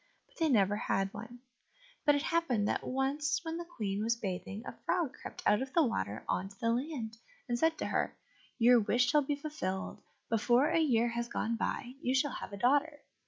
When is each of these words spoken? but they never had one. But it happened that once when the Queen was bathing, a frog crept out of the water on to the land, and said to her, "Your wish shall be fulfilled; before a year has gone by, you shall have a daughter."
but 0.25 0.35
they 0.39 0.49
never 0.49 0.75
had 0.75 1.13
one. 1.13 1.41
But 2.05 2.15
it 2.15 2.23
happened 2.23 2.67
that 2.67 2.83
once 2.83 3.39
when 3.45 3.57
the 3.57 3.63
Queen 3.65 4.01
was 4.03 4.15
bathing, 4.15 4.63
a 4.65 4.71
frog 4.83 5.13
crept 5.15 5.43
out 5.45 5.61
of 5.61 5.73
the 5.73 5.83
water 5.85 6.25
on 6.27 6.49
to 6.49 6.59
the 6.59 6.71
land, 6.71 7.17
and 7.47 7.59
said 7.59 7.77
to 7.77 7.85
her, 7.85 8.17
"Your 8.57 8.79
wish 8.79 9.07
shall 9.11 9.21
be 9.21 9.35
fulfilled; 9.35 10.01
before 10.27 10.71
a 10.71 10.79
year 10.79 11.09
has 11.09 11.27
gone 11.27 11.55
by, 11.55 11.93
you 12.01 12.15
shall 12.15 12.31
have 12.33 12.51
a 12.51 12.57
daughter." 12.57 13.03